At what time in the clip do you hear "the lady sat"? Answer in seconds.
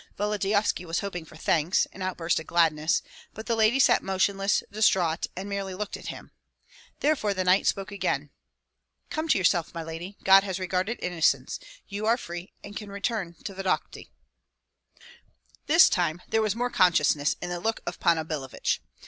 3.45-4.01